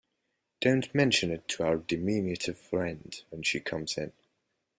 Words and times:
Don't 0.61 0.95
mention 0.95 1.29
it 1.29 1.47
to 1.49 1.63
our 1.63 1.77
diminutive 1.77 2.57
friend 2.57 3.21
when 3.29 3.43
she 3.43 3.59
comes 3.59 3.99
in. 3.99 4.11